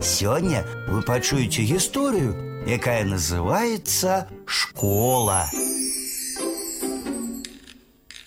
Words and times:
Сегодня 0.00 0.64
вы 0.88 1.02
пачуеце 1.02 1.62
историю, 1.76 2.64
якая 2.66 3.04
называется 3.04 4.28
школа. 4.46 5.46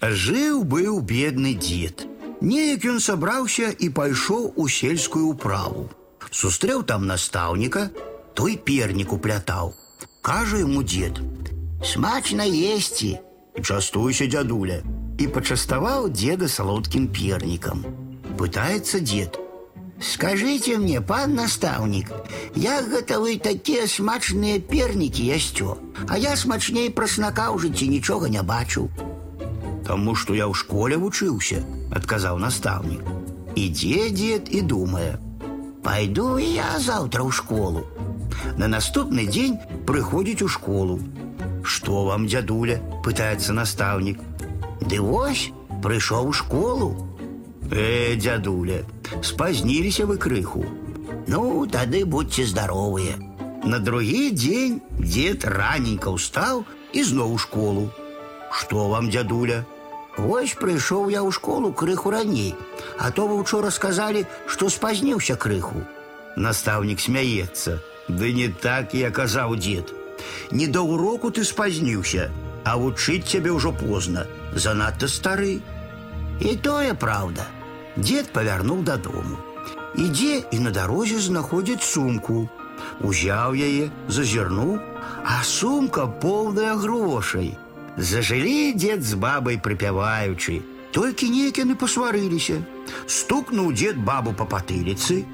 Жыў 0.01 0.63
быў 0.63 1.01
бедны 1.01 1.55
дзед. 1.55 2.07
Неяк 2.41 2.85
ён 2.87 2.99
сабраўся 3.03 3.67
і 3.67 3.89
пайшоў 3.89 4.53
у 4.55 4.67
сельскую 4.71 5.27
ўправу. 5.35 5.89
Сустрэў 6.31 6.83
там 6.87 7.03
настаўніка, 7.07 7.89
той 8.33 8.55
пернік 8.55 9.11
уплятаў. 9.11 9.73
Кажа 10.21 10.61
яму 10.63 10.83
дзед: « 10.83 11.83
Смачна 11.83 12.47
есці, 12.47 13.19
частуйся, 13.59 14.27
дзядуля, 14.27 14.79
і 15.19 15.27
пачаставаў 15.27 16.09
деда 16.09 16.47
салодкім 16.47 17.11
пернікам. 17.11 17.83
Пытаецца 18.39 19.03
дзед: « 19.03 19.42
Скажите 20.01 20.77
мне, 20.77 21.01
пан 21.01 21.35
настаўнік, 21.35 22.11
як 22.55 22.87
гэта 22.87 23.19
вы 23.19 23.35
такія 23.37 23.87
смачныя 23.87 24.59
пернікі 24.59 25.25
ясцё, 25.27 25.75
а 26.07 26.17
я 26.17 26.35
смачней 26.39 26.89
праснака 26.89 27.51
ў 27.51 27.59
жыцці 27.59 27.87
нічога 27.91 28.31
не 28.31 28.39
бачыў. 28.39 28.87
Таму 29.83 30.15
што 30.15 30.37
я 30.37 30.47
ў 30.47 30.55
школе 30.55 30.95
вучыўся, 30.95 31.65
адказаў 31.91 32.39
настаўнік. 32.39 33.03
Ідзе 33.59 34.07
дзед 34.15 34.47
і 34.55 34.61
думае: 34.61 35.19
Пойду 35.83 36.37
і 36.39 36.47
я 36.47 36.79
завтра 36.79 37.23
ў 37.23 37.31
школу. 37.31 37.83
На 38.55 38.67
наступны 38.71 39.27
дзень 39.27 39.59
прыходзіць 39.87 40.43
у 40.43 40.47
школу. 40.47 40.99
Што 41.63 42.05
вам, 42.07 42.27
дзядуля, 42.27 42.79
пытаецца 43.03 43.51
настаўнік. 43.51 44.19
Ды 44.87 44.99
вось 45.03 45.51
прыйшоў 45.83 46.31
у 46.31 46.33
школу. 46.33 46.89
Э, 47.73 48.15
дзядуля, 48.15 48.83
спазніліся 49.21 50.05
вы 50.05 50.17
крыху. 50.17 50.65
Ну, 51.27 51.67
тады 51.69 52.05
будьце 52.05 52.45
здаровыя. 52.45 53.17
На 53.63 53.77
другі 53.79 54.31
дзень 54.31 54.81
дзед 54.97 55.45
раненька 55.45 56.09
ўстаў 56.09 56.63
і 56.93 57.03
зноў 57.03 57.35
у 57.35 57.37
школу. 57.37 57.91
Што 58.49 58.89
вам, 58.89 59.11
дзядуля? 59.13 59.65
Вось 60.17 60.55
прыйшоў 60.57 61.13
я 61.13 61.21
ў 61.21 61.31
школу 61.31 61.71
крыху 61.71 62.09
раней, 62.09 62.55
а 62.97 63.11
то 63.11 63.27
вы 63.27 63.37
учора 63.37 63.69
сказалі, 63.69 64.25
што 64.47 64.69
спазніўся 64.73 65.35
крыху. 65.35 65.85
Настаўнік 66.35 66.99
смяецца. 66.99 67.77
Ды 68.09 68.33
не 68.33 68.49
так 68.49 68.97
я 68.97 69.11
казаў 69.11 69.53
дзед. 69.61 69.93
Не 70.51 70.65
да 70.67 70.81
ўроку 70.81 71.29
ты 71.29 71.45
спазніўся, 71.45 72.31
а 72.65 72.75
вучыць 72.81 73.29
цябе 73.29 73.53
ўжо 73.53 73.71
позна, 73.71 74.25
занадта 74.55 75.07
стары. 75.07 75.61
І 76.41 76.55
тое 76.55 76.97
праўда. 76.97 77.45
Дзед 77.97 78.31
павярнуў 78.33 78.83
дадому. 78.83 79.37
Ідзе 79.95 80.43
і 80.51 80.59
на 80.59 80.71
дарозе 80.71 81.19
знаходзіць 81.19 81.83
сумку. 81.83 82.47
Узяў 83.03 83.55
яе, 83.55 83.89
зазірнуў, 84.07 84.79
а 85.25 85.43
сумка 85.43 86.05
поўная 86.07 86.75
грошай. 86.75 87.57
Зажылі 87.97 88.73
дзед 88.79 89.03
з 89.03 89.19
бабай 89.19 89.59
прыпяваючы. 89.59 90.61
Толькі 90.95 91.29
неяк 91.29 91.59
яны 91.59 91.75
пасварыліся. 91.75 92.61
Стукнуў 93.05 93.73
дзед 93.73 93.99
бабу 93.99 94.33
па 94.33 94.45
патыліцы. 94.45 95.25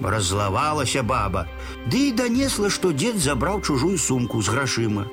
Раззлавалася 0.00 1.02
баба, 1.02 1.46
ды 1.92 2.08
і 2.08 2.12
данесла, 2.16 2.70
што 2.72 2.92
дзед 2.92 3.18
забраў 3.20 3.60
чужую 3.60 3.96
сумку 3.98 4.40
з 4.40 4.48
грашыма. 4.48 5.04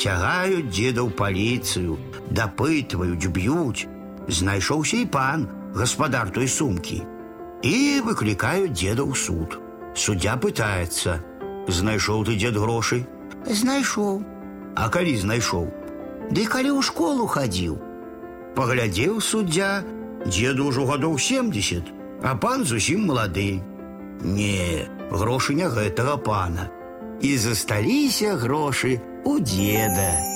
Цягаюць 0.00 0.70
дзеда 0.72 1.04
ў 1.04 1.10
паліцыю, 1.12 1.98
дапытваюць, 2.32 3.28
б'юць. 3.28 3.88
Знайшоўся 4.28 4.96
і 4.96 5.06
пан, 5.12 5.48
гаспадар 5.74 6.30
той 6.30 6.48
сумкі. 6.48 7.02
І 7.62 8.00
выклікаюць 8.06 8.72
дзеда 8.72 9.04
ў 9.04 9.14
суд. 9.14 9.58
Суддзя 9.94 10.36
пытаецца: « 10.40 11.68
Знайшоў 11.68 12.24
ты 12.24 12.36
дзед 12.40 12.56
грошы? 12.56 13.04
Знайшоў. 13.46 14.22
А 14.76 14.88
калі 14.88 15.16
знайшоў? 15.16 15.68
Ды 16.30 16.46
калі 16.46 16.70
ў 16.78 16.80
школу 16.82 17.26
хадзіў. 17.26 17.76
Паглядзеў 18.56 19.20
суддзя, 19.20 19.84
дзеду 20.26 20.70
ўжо 20.70 20.86
гадоў 20.86 21.18
70, 21.18 21.92
а 22.22 22.34
пан 22.34 22.64
зусім 22.64 23.06
малады. 23.10 23.62
Не, 24.22 24.88
грошы 25.10 25.54
не 25.54 25.68
гэтага 25.68 26.16
пана. 26.16 26.70
І 27.20 27.36
засталіся 27.36 28.36
грошы 28.36 29.00
у 29.24 29.38
дзеда. 29.38 30.33